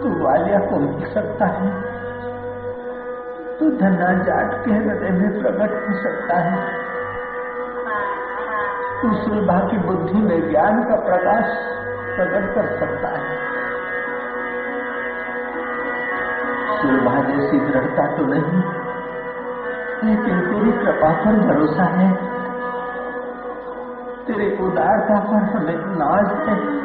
तू 0.02 0.24
वालिया 0.24 0.58
को 0.58 0.76
मिल 0.76 1.12
सकता 1.14 1.46
है। 1.46 1.82
तू 3.58 3.70
धन्ना 3.70 4.12
जाट 4.12 4.64
के 4.64 4.70
हृदय 4.70 5.10
में 5.10 5.42
प्रकट 5.42 5.88
हो 5.88 6.02
सकता 6.02 6.36
है। 6.36 6.82
तू 9.02 9.14
सुलभा 9.14 9.58
की 9.70 9.78
बुद्धि 9.78 10.18
में 10.18 10.50
ज्ञान 10.50 10.82
का 10.84 10.96
प्रकाश 10.96 11.44
प्रकट 12.16 12.54
कर 12.54 12.78
सकता 12.78 13.08
है। 13.08 13.36
सुलभा 16.82 17.20
जैसी 17.20 17.60
दृढ़ता 17.60 18.06
तो 18.16 18.26
नहीं, 18.26 18.62
लेकिन 20.04 20.40
तेरी 20.40 20.72
कृपा 20.72 21.10
पर 21.10 21.40
भरोसा 21.48 21.82
है। 21.82 22.12
तेरे 24.26 24.56
उदारता 24.60 25.20
पर 25.20 25.56
हमें 25.56 25.76
नाज 25.76 26.48
है। 26.48 26.81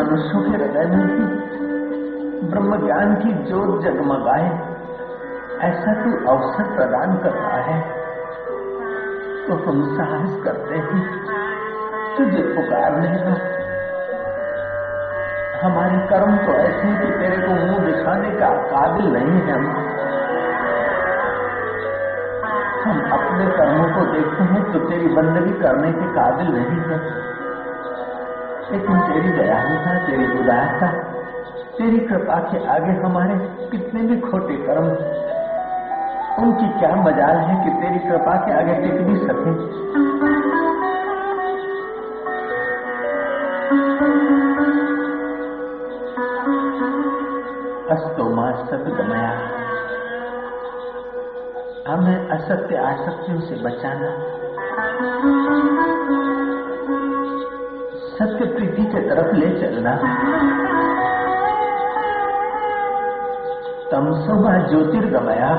मनुष्यों 0.00 0.42
के 0.42 0.50
हृदय 0.50 0.84
में 0.90 1.06
भी 1.06 1.24
ब्रह्म 2.50 2.76
ज्ञान 2.84 3.14
की 3.14 3.32
जोत 3.48 3.82
जगमगाए, 3.84 4.46
ऐसा 5.60 5.92
तू 5.94 6.12
अवसर 6.30 6.70
प्रदान 6.76 7.16
कर 7.16 7.32
रहा 7.32 7.58
है 7.60 7.78
तो 9.46 9.56
हम 9.64 9.82
साहस 9.96 10.32
करते 10.44 10.78
हैं, 10.78 11.02
तुझे 12.16 12.42
पुकारने 12.54 13.10
का 13.18 13.34
हमारे 15.62 15.98
कर्म 16.08 16.36
तो 16.36 16.52
ऐसे 16.54 16.86
हैं 16.86 16.96
कि 17.00 17.08
तेरे 17.18 17.46
को 17.46 17.54
मुँह 17.54 17.84
दिखाने 17.86 18.30
का 18.30 18.48
काबिल 18.68 19.12
नहीं 19.12 19.40
है 19.40 19.54
हम 19.54 19.66
हम 22.84 23.00
अपने 23.12 23.46
कर्मों 23.56 23.88
को 23.94 24.04
देखते 24.12 24.44
हैं 24.52 24.62
तो 24.72 24.78
तेरी 24.88 25.08
बंदगी 25.16 25.52
करने 25.60 25.92
के 25.92 26.06
काबिल 26.14 26.48
नहीं 26.54 26.80
है। 26.88 26.98
लेकिन 28.72 29.00
तेरी 29.06 29.30
दयालुता 29.32 29.94
तेरी 30.06 30.26
उदारता 30.40 30.88
तेरी 31.78 31.98
कृपा 32.06 32.38
के 32.50 32.58
आगे 32.66 32.92
हमारे 33.00 33.38
कितने 33.70 34.02
भी 34.02 34.20
खोटे 34.20 34.56
कर्म 34.66 34.86
उनकी 36.42 36.68
क्या 36.78 36.94
मजाल 36.96 37.36
है 37.48 37.54
कि 37.64 37.70
तेरी 37.80 37.98
कृपा 38.08 38.36
के 38.46 38.52
आगे 38.52 38.74
टिक 38.82 39.00
भी 39.08 39.16
सके 39.26 39.52
अस्तो 47.94 48.28
माँ 48.34 48.50
सतगमया 48.66 49.32
हमें 51.88 52.28
असत्य 52.30 52.76
आसक्तियों 52.88 53.40
से 53.40 53.54
बचाना। 53.64 54.10
सत्य 58.20 58.44
प्रीति 58.44 58.82
के 58.82 59.00
तरफ़ 59.00 59.34
ले 59.34 59.46
चलना। 59.46 59.94
तमसोमा 63.90 64.58
ज्योतिर्गमया। 64.58 65.50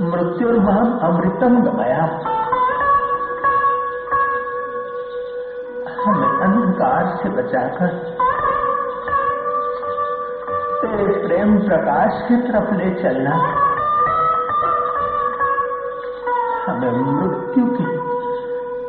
मृत्युर्माम 0.00 0.98
अमृतम 0.98 1.62
गमया। 1.62 2.04
हमें 6.02 6.40
अंधकार 6.40 7.18
से 7.22 7.28
बचाकर 7.28 7.88
तेरे 10.82 11.26
प्रेम 11.26 11.58
प्रकाश 11.58 12.28
की 12.28 12.36
तरफ़ 12.36 12.74
ले 12.74 13.02
चलना। 13.02 13.34
हमें 16.66 16.90
मृत्यु 16.90 17.66
की 17.66 18.09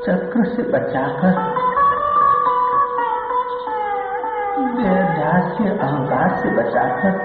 चक्र 0.05 0.43
से 0.45 0.63
बचाकर 0.71 1.35
देहध्यास 4.77 5.51
के 5.57 5.67
अहंकार 5.69 6.35
से 6.41 6.53
बचाकर 6.55 7.19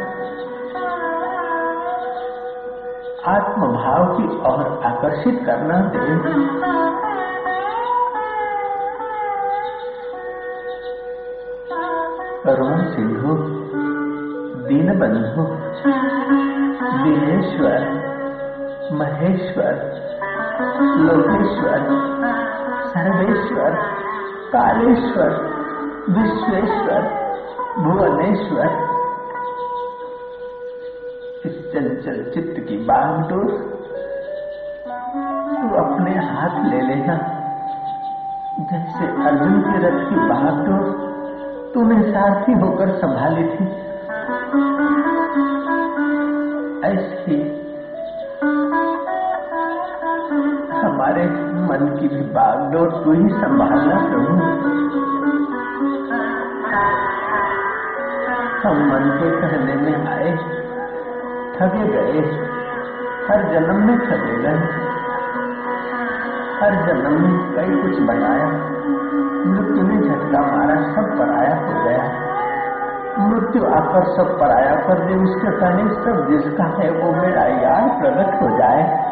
आत्मभाव 3.34 4.04
की 4.16 4.28
ओर 4.50 4.64
आकर्षित 4.90 5.40
करना 5.46 5.78
दे 5.94 6.04
करुण 12.44 12.84
सिंधु 12.90 13.38
दीन 14.68 14.98
बंधु 14.98 15.46
दिनेश्वर, 17.04 17.88
महेश्वर, 18.92 19.74
लोकेश्वर 21.06 22.45
सर्वेश्वर 22.96 23.70
कालेश्वर, 24.52 25.30
विश्वेश्वर, 26.10 27.02
भुवनेश्वर। 27.78 28.66
इस 31.46 31.72
चंचल 31.72 32.30
चित्त 32.34 32.68
की 32.68 32.76
बागडोर 32.76 33.44
तू 35.62 35.76
अपने 35.76 36.10
हाथ 36.10 36.64
ले 36.64 36.80
लेना। 36.80 37.16
जैसे 38.60 39.28
अर्जुन 39.28 39.60
के 39.60 39.78
रथ 39.78 40.10
की 40.10 40.16
बागडोर 40.16 41.06
तूने 41.74 42.12
सारथी 42.12 42.52
होकर 42.52 42.88
संभाली 42.88 43.44
थी। 43.44 43.86
ऐसी 46.88 47.55
मन 51.76 51.88
की 51.88 52.08
भी 52.08 52.20
बागडोर 52.20 52.90
तू 53.04 53.12
ही 53.12 53.28
संभालना 53.28 53.96
प्रभु। 53.96 54.34
हम 58.62 58.78
मन 58.90 59.08
के 59.18 59.30
कहने 59.40 59.74
में 59.74 60.06
आए 60.06 60.30
ठगे 61.58 61.88
गए, 61.88 62.22
हर 63.28 63.42
जन्म 63.52 63.82
में 63.86 63.98
ठगे 63.98 64.36
गए, 64.36 64.62
हर 66.60 66.76
जन्म 66.86 67.18
में 67.22 67.34
कई 67.56 67.76
कुछ 67.82 68.00
बनाया, 68.02 68.46
मृत्यु 69.46 69.82
ने 69.82 69.98
झटका 70.08 70.40
मारा, 70.40 70.76
सब 70.94 71.18
पराया 71.18 71.56
हो 71.56 71.84
गया। 71.84 72.06
मृत्यु 73.28 73.64
आकर 73.66 74.08
सब 74.16 74.40
पराया 74.40 74.74
कर 74.76 75.04
दे 75.04 75.14
उसके 75.14 75.50
कहने 75.60 75.84
सब 75.94 76.26
जिसका 76.30 76.64
है, 76.64 76.90
वो 76.90 77.12
मेरा 77.22 77.44
यार 77.44 77.88
प्रकट 78.00 78.42
हो 78.42 78.58
जाए। 78.58 79.05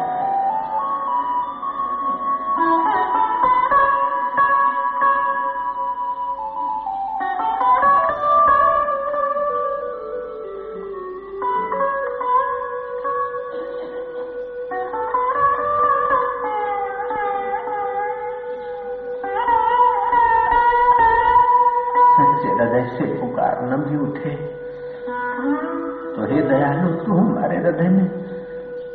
तो 25.35 26.25
हे 26.25 26.41
दयालु, 26.41 26.89
तू 26.95 27.13
हमारे 27.13 27.57
हृदय 27.57 27.89
में 27.89 28.05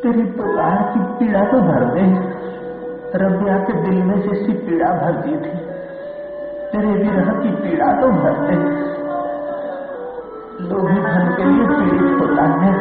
तेरी 0.03 0.22
पुकार 0.22 0.79
की 0.92 1.00
पीड़ा 1.18 1.40
तो 1.44 1.59
भर 1.61 1.85
दे। 1.85 2.05
रबिया 3.14 3.59
के 3.59 3.72
दिल 3.72 3.98
में 4.03 4.20
जैसी 4.20 4.53
पीड़ा 4.53 4.88
भर 4.88 5.12
दी 5.12 5.33
थी, 5.33 5.59
तेरे 6.72 6.92
विरह 6.92 7.33
की 7.33 7.50
पीड़ा 7.57 7.92
तो 7.92 8.09
भर 8.09 8.38
दे। 8.40 8.55
लोभी 10.64 10.94
धन 10.94 11.35
के 11.37 11.44
लिए 11.44 11.66
पीड़ित 11.66 12.20
होता 12.20 12.42
है। 12.42 12.72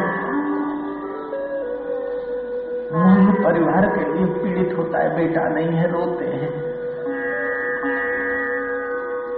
मूल्य 2.92 3.44
परिवार 3.44 3.86
के 3.88 4.08
लिए 4.14 4.26
पीड़ित 4.34 4.78
होता 4.78 4.98
है, 4.98 5.14
बेटा 5.16 5.48
नहीं 5.48 5.68
है, 5.68 5.92
रोते 5.92 6.24
हैं। 6.24 6.52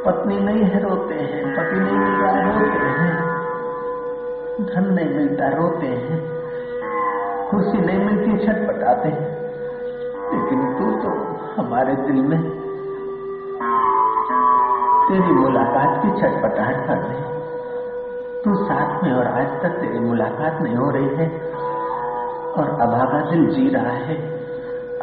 पत्नी 0.07 0.41
नहीं 0.41 0.65
है, 0.65 0.83
रोते 0.83 1.15
हैं। 1.15 1.45
पति 1.57 1.81
नहीं 1.81 1.99
मिल 1.99 2.21
रहा 2.21 2.31
है 2.31 2.59
रोते 2.59 2.87
हैं। 2.87 3.32
धन 4.61 4.85
नहीं 4.85 5.15
मिलता, 5.15 5.49
रोते 5.49 5.87
हैं। 5.87 6.43
खुशी 7.51 7.79
नहीं 7.79 7.99
मिलती 7.99 8.47
छटपटाते 8.47 9.09
हैं। 9.09 9.43
लेकिन 10.33 10.75
तू 10.75 10.91
तो 10.91 11.09
हमारे 11.57 11.95
दिल 11.95 12.23
में 12.23 12.43
तेरी 15.09 15.35
मुलाकात 15.35 16.03
की 16.03 16.21
छटपटाहट 16.21 16.87
कर 16.87 16.97
रही 16.97 17.23
तू 18.43 18.55
साथ 18.55 19.05
में 19.05 19.12
और 19.12 19.27
आज 19.27 19.62
तक 19.62 19.69
तेरी 19.69 19.99
मुलाकात 19.99 20.62
नहीं 20.62 20.75
हो 20.75 20.91
रही 20.91 21.09
है। 21.09 21.29
और 22.53 22.79
अभागा 22.81 23.31
दिल 23.31 23.47
जी 23.47 23.69
रहा 23.69 23.93
है। 23.93 24.17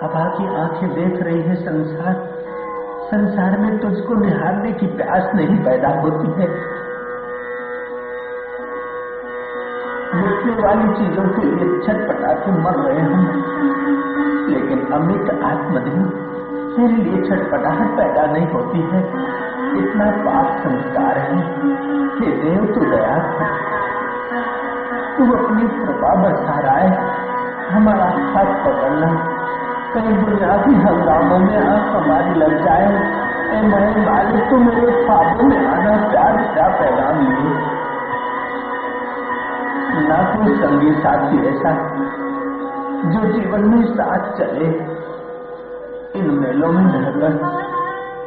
अभा 0.02 0.38
की 0.38 0.56
आँखें 0.56 0.90
देख 0.90 1.22
रही 1.22 1.42
है 1.42 1.56
संसार। 1.56 2.14
संसार 3.04 3.58
में 3.58 3.80
तुझको 3.80 4.14
निहारने 4.14 4.72
की 4.72 4.88
प्यास 4.88 5.36
नहीं 5.36 5.64
पैदा 5.64 5.90
होती 5.90 6.42
है। 6.42 6.79
मिटने 10.50 10.68
वाली 10.68 10.94
चीज़ों 10.94 11.24
के 11.24 11.42
लिए 11.42 11.80
छटपटा 11.80 12.34
के 12.34 12.52
मर 12.52 12.72
रहे 12.72 13.02
हम। 13.02 13.26
लेकिन 14.50 14.94
अमित 14.94 15.44
आत्मदिन, 15.44 16.06
तेरे 16.76 17.04
लिए 17.04 17.30
छटपटाहट 17.30 17.98
पैदा 17.98 18.26
नहीं 18.26 18.48
होती 18.48 18.82
है। 18.82 19.00
इतना 19.78 20.12
पाप 20.12 20.58
संस्कार 20.58 21.18
है 21.18 21.42
कि 22.20 22.26
देव 22.26 22.66
तू 22.76 22.82
दया 22.82 23.18
तू 25.18 25.34
अपनी 25.34 25.68
कृपा 25.68 26.16
बरसा 26.16 26.60
रहा 26.60 26.76
है 26.76 26.98
हमारा 27.72 28.06
हाथ 28.06 28.66
पकड़ना। 28.66 29.36
कहीं 29.94 30.18
बुनियादी 30.18 30.76
हंगामों 30.76 31.40
में 31.40 31.58
आँख 31.68 32.04
हमारी 32.04 32.34
लग 32.40 32.64
जाए। 32.66 32.86
ए 33.54 33.62
मैं 33.62 34.06
मालिक 34.06 34.50
तो 34.50 34.58
मेरे 34.58 35.06
ख्वाबों 35.06 35.44
में 35.44 35.68
आना 35.68 36.10
प्यार 36.10 36.54
क्या 36.54 36.68
पैगाम 36.68 37.18
लिए 37.20 37.79
ना 40.10 40.18
कोई 40.36 40.56
संगी 40.56 40.92
साथी 40.94 41.48
ऐसा 41.48 41.72
जो 43.12 43.26
जीवन 43.34 43.62
में 43.66 43.86
साथ 43.86 44.38
चले। 44.38 44.66
इन 46.20 46.32
मेलों 46.32 46.72
में 46.72 46.84
रहकर 46.84 47.34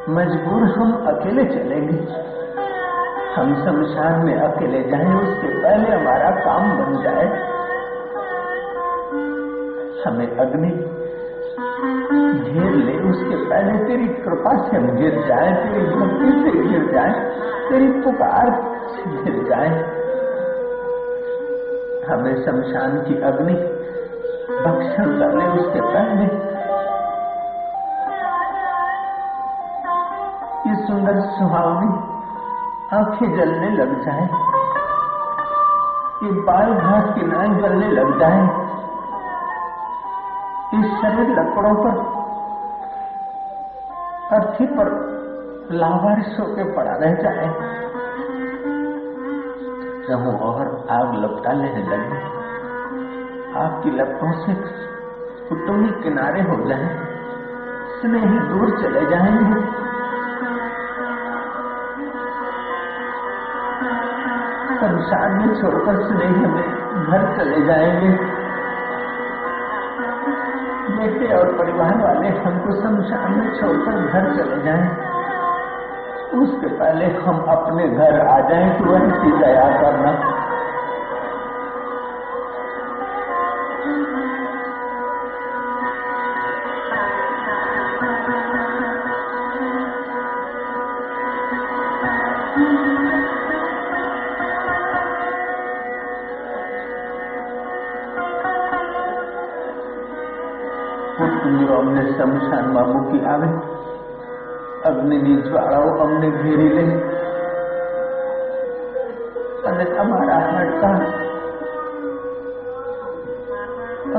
मजबूर 0.08 0.62
हम 0.62 0.92
अकेले 1.06 1.44
चलेंगे 1.44 1.98
हम 3.34 3.54
शमशान 3.54 4.24
में 4.24 4.34
अकेले 4.36 4.82
जाएँ 4.82 5.14
उसके 5.14 5.48
पहले 5.62 5.96
हमारा 5.96 6.30
काम 6.30 6.70
बन 6.78 7.02
जाए। 7.02 7.26
हमें 10.06 10.36
अग्नि 10.36 10.70
घेर 12.50 12.72
ले, 12.72 12.98
उसके 13.10 13.36
पहले 13.36 13.84
तेरी 13.84 14.08
कृपा 14.08 14.68
से 14.68 14.76
हम 14.76 14.86
गिर 14.96 15.24
जाए, 15.28 15.52
तेरी 15.54 15.86
भक्ति 15.86 16.30
से 16.42 16.68
गिर 16.68 16.92
जाए, 16.92 17.12
तेरी 17.68 17.88
पुकार 18.00 18.50
से 18.88 19.24
गिर 19.24 19.48
जाए। 19.48 20.01
हमें 22.02 22.34
शमशान 22.44 22.96
की 23.00 23.14
अग्नि 23.22 23.54
भक्षण 24.64 25.10
करने 25.18 25.44
उसके 25.58 25.80
पहले 25.82 26.24
ये 30.66 30.74
सुंदर 30.86 31.20
सुहावनी 31.28 31.90
आँखें 32.92 33.28
जलने 33.36 33.70
लग 33.70 33.92
जाए, 34.04 34.24
ये 36.24 36.32
बाल 36.40 36.72
घास 36.74 37.14
की 37.14 37.26
नाई 37.26 37.54
जलने 37.60 37.90
लग 37.92 38.18
जाए 38.20 38.42
इस 40.74 40.90
शरीर 41.00 41.30
लकड़ों 41.38 41.74
पर, 41.74 41.94
अर्थी 44.32 44.66
पर 44.66 44.90
लावारिस 45.72 46.38
होकर 46.40 46.74
पड़ा 46.76 46.96
रह 46.96 47.14
जाए। 47.22 47.46
रहूँ 50.12 50.38
और 50.40 50.70
आग 50.90 51.14
लपटा 51.24 51.52
लेने 51.52 51.82
लगे। 51.90 52.20
आपकी 53.58 53.90
लपटों 53.90 54.32
से 54.40 54.54
कुटुंबी 55.48 55.90
किनारे 56.02 56.42
हो 56.42 56.56
जाए, 56.68 56.86
स्नेही 58.00 58.38
दूर 58.48 58.70
चले 58.82 59.06
जाएँगे 59.10 59.80
शमशान 64.82 65.32
में 65.32 65.50
छोड़कर 65.60 65.98
स्नेही 66.02 66.44
हमें 66.44 67.04
घर 67.06 67.26
चले 67.36 67.60
जाएँगे। 67.66 68.08
बेटे 70.96 71.28
और 71.34 71.52
परिवार 71.58 71.98
वाले 71.98 72.28
हमको 72.38 72.74
शमशान 72.80 73.38
में 73.38 73.48
छोड़कर 73.60 74.00
घर 74.12 74.24
चले 74.36 74.62
जाएँ। 74.64 75.11
उसके 76.37 76.67
पहले 76.77 77.05
हम 77.19 77.39
अपने 77.49 77.87
घर 77.89 78.19
आ 78.27 78.39
जाएं 78.49 78.67
तो 78.79 78.95
ऐसी 78.97 79.31
दया 79.37 79.67
करना 79.81 80.11
પુત્રીઓ 101.17 101.75
અમને 101.77 102.03
શમશાનમાં 102.09 102.89
મૂકી 102.89 103.19
આવે 103.25 103.47
અગ્નિની 104.84 105.42
જ્વાળાઓ 105.42 105.88
અમને 105.88 106.30
ઘેરી 106.30 106.68
લે. 106.68 107.00
અને 109.66 109.84
તમારા 109.84 110.38
હડતા 110.38 110.94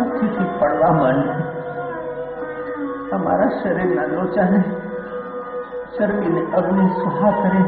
અસ્થિથી 0.02 0.60
પડવા 0.60 0.92
માંડે. 0.92 1.34
તમારા 3.10 3.50
શરીરના 3.64 4.04
લોચાને 4.04 4.64
ચરબીને 5.98 6.52
અગ્નિ 6.56 6.88
સ્વાહા 6.88 7.32
કરે. 7.32 7.62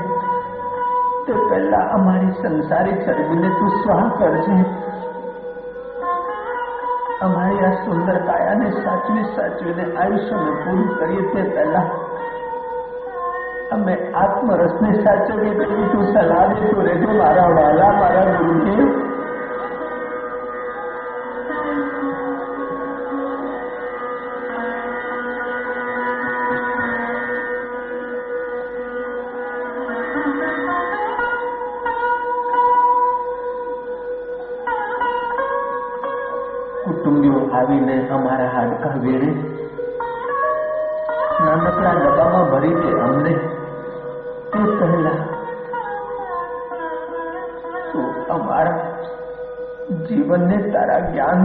તે 1.27 1.33
પહેલા 1.33 1.77
અમારી 1.77 2.31
સંસારી 2.31 2.93
ચરબીને 2.93 3.49
તું 3.49 3.69
સ્વાહ 3.69 4.09
કરજે. 4.19 4.65
અમારી 7.21 7.59
આ 7.59 7.69
સુંદર 7.69 8.17
કાયાને 8.17 8.71
સાચવી 8.71 9.23
સાચવીને 9.23 9.95
આયુષ્યને 9.95 10.51
પૂરું 10.51 10.99
કરીએ 10.99 11.21
તે 11.21 11.43
પહેલા 11.49 11.83
અમે 13.74 13.94
આત્મરસને 14.14 14.90
સાચવીએ 15.02 15.54
તેવી 15.54 15.88
તું 15.92 16.06
સલાહ 16.06 16.42
દેતું 16.50 16.84
રહેજો 16.84 17.14
મારા 17.14 17.48
વાલા 17.54 17.92
મારા 17.92 18.26
ગુરુદેવ 18.32 19.03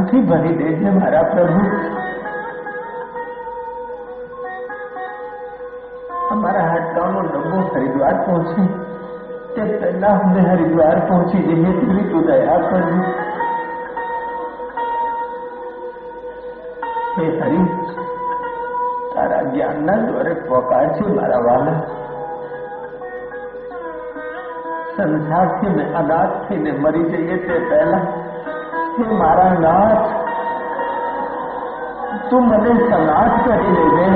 જ્ઞાનથી 0.09 0.21
ભરી 0.21 0.55
દેજે 0.55 0.91
મારા 0.91 1.25
પ્રભુ 1.25 1.63
અમારા 6.31 6.63
હાડકાનો 6.63 7.25
ડબ્બો 7.25 7.59
હરિદ્વાર 7.67 8.15
પહોંચે 8.21 8.65
તે 9.51 9.67
પહેલા 9.75 10.15
અમને 10.15 10.47
હરિદ્વાર 10.47 11.01
પહોંચી 11.03 11.43
જઈએ 11.43 11.75
તેવી 11.75 12.05
તું 12.05 12.25
દયા 12.25 12.57
કરજો 12.63 12.97
હે 17.13 17.29
હરિ 17.37 17.61
તારા 19.13 19.45
જ્ઞાનના 19.45 20.01
દ્વારે 20.03 20.35
પોકાર 20.43 20.85
છે 20.93 21.09
મારા 21.13 21.43
વાલા 21.43 21.79
સંસારથી 24.93 25.73
મેં 25.73 25.97
અનાથ 25.97 26.37
થઈને 26.45 26.79
મરી 26.79 27.09
જઈએ 27.09 27.43
તે 27.43 27.65
પહેલા 27.67 28.05
હે 28.97 29.05
મારા 29.13 29.53
નાથ 29.57 30.05
તું 32.29 32.43
મને 32.47 32.71
સનાથ 32.81 33.35
કરી 33.43 33.73
લેજે 33.73 34.09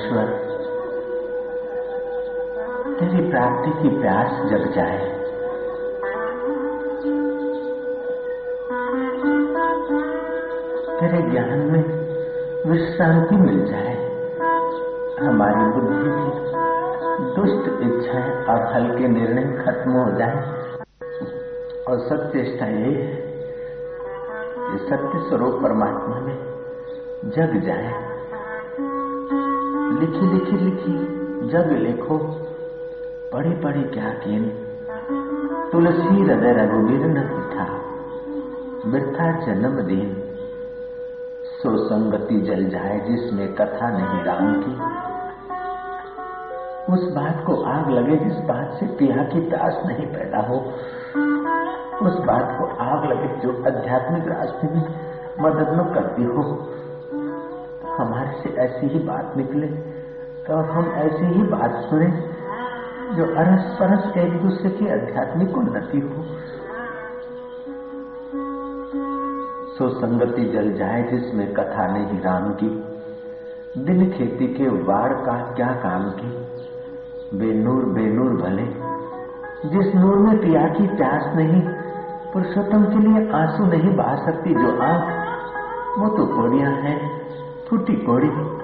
परमेश्वर 0.00 0.26
तेरी 2.94 3.30
प्राप्ति 3.30 3.70
की 3.70 3.88
प्यास 3.88 4.50
जग 4.50 4.72
जाए। 4.74 4.98
तेरे 11.00 11.30
ज्ञान 11.30 11.58
में 11.58 11.84
विश्रांति 12.70 13.36
मिल 13.36 13.66
जाए। 13.66 13.94
हमारी 15.20 15.80
बुद्धि 15.80 16.10
की 16.10 16.50
दुष्ट 17.36 17.82
इच्छाएँ 17.82 18.44
और 18.44 18.72
हल्के 18.72 19.08
निर्णय 19.08 19.64
खत्म 19.64 19.90
हो 19.90 20.18
जाए। 20.18 20.60
और 21.88 21.98
सत्य 21.98 22.16
सत्यष्टा 22.16 22.66
ये 22.66 23.02
है 23.02 23.16
कि 24.58 24.78
सत्य 24.78 25.28
स्वरूप 25.28 25.62
परमात्मा 25.62 26.20
में 26.20 26.36
जग 27.24 27.66
जाए। 27.66 28.09
लिखी 30.00 30.34
लिखी 30.34 30.56
लिखी। 30.56 30.92
जग 31.48 31.70
लिखो 31.72 32.18
पढ़ी 33.32 33.50
पढ़ी 33.50 33.82
क्या 33.82 34.04
किन? 34.04 34.44
तुलसी 35.72 36.22
हृदय 36.22 36.52
रघुबीर 36.52 37.06
न 37.06 37.22
था 37.54 37.66
बिरथा 38.90 39.32
जन्म 39.46 39.80
दिन। 39.80 40.16
सो 41.62 41.76
संगति 41.76 42.40
जल 42.40 42.68
जाए 42.68 43.00
जिसमें 43.00 43.54
कथा 43.54 43.90
नहीं 43.90 44.24
राम 44.24 44.62
की। 44.66 45.00
उस 46.92 47.12
बात 47.14 47.44
को 47.46 47.62
आग 47.62 47.90
लगे 47.90 48.16
जिस 48.16 48.38
बात 48.38 48.76
से 48.80 48.86
पिया 48.86 49.24
की 49.24 49.40
प्यास 49.40 49.82
नहीं 49.86 50.06
पैदा 50.06 50.38
हो। 50.38 50.56
उस 52.06 52.18
बात 52.24 52.56
को 52.58 52.64
आग 52.64 53.04
लगे 53.04 53.28
जो 53.28 53.64
आध्यात्मिक 53.66 54.28
रास्ते 54.28 54.66
में 54.66 55.10
मदद 55.40 55.68
न 55.68 55.94
करती 55.94 56.24
हो। 56.24 56.72
से 58.32 58.50
ऐसी 58.60 58.86
ही 58.86 58.98
बात 58.98 59.36
निकले 59.36 59.66
तो 60.40 60.56
हम 60.56 60.92
ऐसी 60.96 61.26
ही 61.26 61.42
बात 61.42 61.74
सुने, 61.90 62.06
जो 63.16 63.24
अरस 63.34 63.64
परस 63.80 64.16
एक 64.16 64.32
दूसरे 64.42 64.70
की 64.70 64.88
आध्यात्मिक 64.88 65.56
उन्नति 65.56 66.00
हो। 66.00 66.22
सो 69.78 69.88
संगति 69.88 70.44
जल 70.44 70.72
जाए 70.72 71.02
जिसमें 71.02 71.52
कथा 71.54 71.86
नहीं 71.86 72.20
राम 72.20 72.52
की, 72.52 72.68
दिन 73.78 74.10
खेती 74.10 74.46
के 74.46 74.68
वाड़ 74.68 75.12
का 75.12 75.36
क्या 75.54 75.66
काम 75.66 76.10
की, 76.10 76.30
बेनूर 77.38 77.84
बेनूर 77.84 78.32
भले, 78.42 78.66
जिस 79.68 79.94
नूर 79.94 80.18
में 80.18 80.36
पिया 80.38 80.66
की 80.68 80.86
प्यास 80.96 81.36
नहीं, 81.36 81.62
पुरुषोत्तम 82.32 82.84
के 82.84 82.98
लिए 82.98 83.30
आँसू 83.32 83.64
नहीं 83.64 83.96
बहा 83.96 84.16
सकती 84.16 84.54
जो 84.54 84.78
आँख, 84.82 85.18
वो 85.98 86.08
तो 86.08 86.26
कोड़ियाँ 86.26 86.72
हैं। 86.72 86.98
फूटी 87.70 87.96
कोड़ी 87.96 88.28
मत 88.28 88.56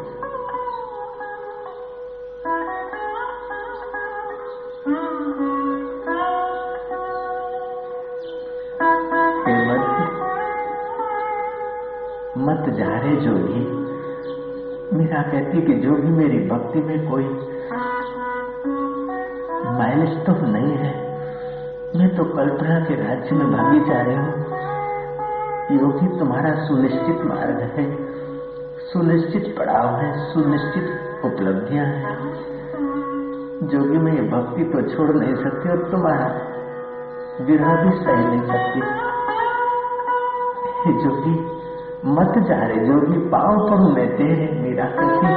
जा 12.78 13.00
रे 13.00 13.16
जोगी। 13.16 13.60
मीरा 14.96 15.22
कहती 15.22 15.62
कि 15.62 15.74
जो 15.74 15.90
भी 15.90 16.08
मेरी 16.08 16.48
भक्ति 16.48 16.78
में 16.78 17.10
कोई 17.10 17.24
माइलस 19.78 20.26
तो 20.26 20.46
नहीं 20.46 20.64
है। 20.64 20.94
मैं 21.96 22.16
तो 22.16 22.24
कल्पना 22.24 22.80
के 22.80 22.94
राज्य 22.94 23.36
में 23.36 23.52
भागी 23.52 23.80
जा 23.80 24.00
रही 24.00 24.16
हूँ। 24.16 24.34
योगी 25.80 26.18
तुम्हारा 26.18 26.66
सुनिश्चित 26.66 27.26
मार्ग 27.26 27.78
है। 27.78 28.05
सुनिश्चित 28.96 29.58
पड़ाव 29.58 29.86
है, 29.86 30.32
सुनिश्चित 30.32 30.84
उपलब्धियाँ 31.24 31.86
हैं। 31.86 32.34
जोगी 33.62 33.98
में 33.98 34.30
भक्ति 34.30 34.64
तो 34.64 34.82
छोड़ 34.82 35.10
नहीं 35.10 35.34
सकती 35.34 35.68
और 35.68 35.90
तुम्हारा 35.90 36.26
विरह 37.44 37.82
भी 37.82 37.90
सही 37.90 38.24
नहीं 38.24 38.40
सकती। 38.40 38.80
जोगी, 41.02 41.46
मत 42.04 42.38
जा 42.48 42.66
रे, 42.66 42.86
जोगी, 42.86 43.18
पाव 43.18 43.70
पर 43.70 43.76
मैं 43.76 44.16
तेरे 44.16 44.62
मेरा 44.62 44.84
कथी 44.84 45.28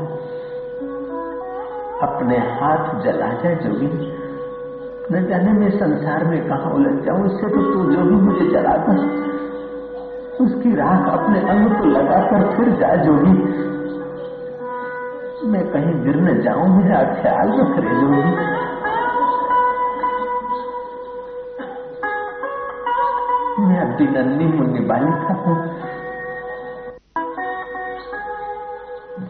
अपने 2.02 2.38
हाथ 2.38 3.04
जला 3.04 3.28
जाए 3.28 3.56
जो 3.56 3.70
भी 3.70 3.88
न 5.12 5.28
जाने 5.30 5.54
मैं 5.54 5.70
संसार 5.70 6.24
में 6.24 6.50
कहा 6.50 6.70
उलझ 6.70 7.06
जाऊँ 7.06 7.26
इससे 7.26 7.48
तो 7.48 7.74
तू 7.74 7.92
जो 7.92 8.02
भी 8.02 8.16
मुझे 8.16 8.50
जला 8.50 8.74
कर 8.74 9.30
उसकी 10.42 10.76
राख 10.76 11.20
अपने 11.20 11.40
अंग 11.40 11.80
को 11.80 11.86
लगाकर 11.86 12.58
फिर 12.58 12.70
जा 12.70 12.96
भी 12.96 13.70
मैं 15.48 15.68
कहीं 15.72 16.04
गिर 16.04 16.16
न 16.16 16.42
जाऊँ, 16.42 16.84
मेरा 16.84 17.22
ख्याल 17.22 17.50
रख 17.50 17.80
रहे 17.80 18.02
जो 18.02 18.08
भी 24.00 24.08
मैं 24.08 24.24
नन्नी 24.24 24.46
मुन्नी 24.46 24.80
बालिका 24.80 25.34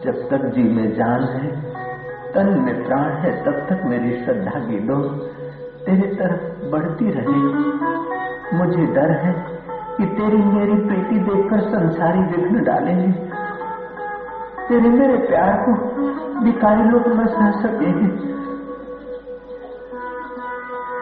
जब 0.04 0.28
तक 0.30 0.44
जी 0.54 0.62
में 0.62 0.96
जान 0.96 1.24
है, 1.24 1.48
तन 2.34 2.46
में 2.60 2.86
प्राण 2.86 3.12
है, 3.12 3.44
तब 3.44 3.52
तक 3.52 3.82
मेरी 3.84 4.24
श्रद्धा 4.24 4.60
की 4.60 4.78
डोर 4.78 5.06
तेरी 5.86 6.08
तरफ़ 6.14 6.70
बढ़ती 6.70 7.10
रहे। 7.10 7.40
मुझे 8.58 8.86
डर 8.86 9.10
है 9.10 9.32
कि 9.96 10.06
तेरी 10.06 10.36
मेरी 10.36 10.74
प्रीति 10.74 11.18
देखकर 11.18 11.60
संसारी 11.60 12.20
विघ्न 12.20 12.64
डालेंगे 12.64 13.12
तेरे 14.68 14.88
मेरे 14.88 15.18
प्यार 15.18 15.56
को 15.56 15.72
भिकारी 16.44 16.82
लोग 16.82 17.08
न 17.08 17.26
सह 17.26 17.50
सकेंगे 17.50 18.39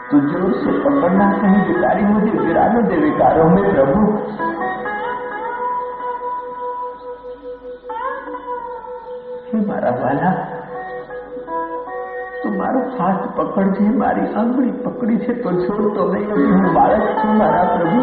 तू 0.08 0.19
जोर 0.28 0.52
से 0.58 0.71
पकड़ना 0.80 1.28
कहीं 1.38 1.62
भिकारी 1.67 2.04
मुझे 2.06 2.32
गिरा 2.39 2.65
न 2.69 2.82
दे 2.88 2.97
विकारों 2.99 3.49
में 3.49 3.63
प्रभु 3.69 4.02
એ 9.54 9.60
મારા 9.63 9.89
વાલા 9.97 10.30
તું 12.38 12.54
મારો 12.56 12.80
હાથ 12.93 13.26
પકડજે 13.36 13.89
મારી 13.97 14.30
આંગળી 14.34 14.71
પકડી 14.80 15.19
છે 15.19 15.36
તો 15.41 15.52
છોડતો 15.60 16.06
નહીં 16.08 16.32
હજી 16.32 16.54
હું 16.54 16.69
બાળક 16.78 17.12
છું 17.19 17.36
મારા 17.38 17.67
પ્રભુ 17.73 18.02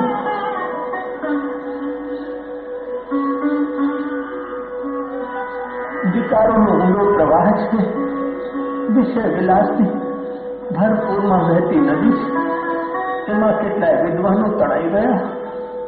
વિકારોનો 6.13 6.77
ઊંડો 6.77 7.09
પ્રવાહ 7.13 7.49
છે 7.65 7.81
વિષય 8.93 9.27
વિલાસની 9.35 9.91
ભરપૂરમાં 10.72 11.50
વહેતી 11.50 11.80
નદી 11.80 12.12
છે. 12.12 12.56
એમાં 13.32 13.60
કેટલાય 13.60 14.02
વિદ્વાનો 14.02 14.48
તણાઈ 14.48 14.90
ગયા, 14.90 15.20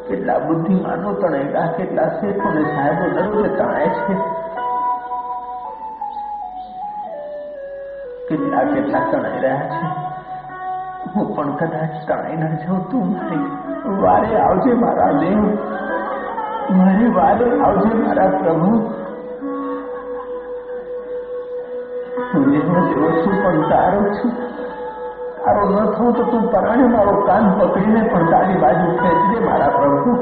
કેટલા 0.07 0.39
બુદ્ધિમાનો 0.39 1.13
તણાઈ 1.13 1.43
ગયા, 1.43 1.73
કેટલા 1.77 2.07
શેઠો 2.07 2.53
ને 2.53 2.63
સાહેબો 2.63 3.09
દરરોજે 3.09 3.49
તણાય 3.49 3.87
છે. 3.87 4.13
કેટલા 8.29 8.63
કેટલા 8.63 8.99
તણાઈ 9.11 9.39
રહ્યા 9.39 9.59
છે. 9.59 10.07
હું 11.15 11.35
પણ 11.35 11.55
કદાચ 11.55 12.07
તણાઈ 12.07 12.35
ન 12.35 12.55
જાઉં, 12.55 12.91
તું 12.91 13.11
મારી 13.11 14.01
વારે 14.01 14.39
આવજે 14.39 14.73
મારા 14.73 15.11
દેવ. 15.11 15.43
મારી 16.71 17.11
વારે 17.11 17.59
આવજે 17.59 17.93
મારા 17.93 18.27
પ્રભુ. 18.27 18.93
તું 22.31 22.51
જેવો 22.51 22.87
જેવો 22.87 23.11
છું 23.11 23.43
પણ 23.43 23.69
તારો 23.69 24.01
છું. 24.01 24.46
તારો 25.46 25.62
ન 25.66 25.76
થવું 25.92 26.12
તો 26.12 26.24
તું 26.24 26.44
પરાણે 26.48 26.86
મારો 26.88 27.14
કાન 27.26 27.44
પકડીને 27.56 28.02
પણ 28.04 28.30
તારી 28.30 28.58
બાજુ 28.58 28.88
ખેંચજે 28.96 29.38
મારા 29.40 29.72
પ્રભુ 29.76 30.12